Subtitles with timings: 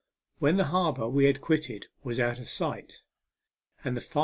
[0.39, 3.03] When the harbour \ had quitted was out of sight,
[3.83, 4.19] and the fii.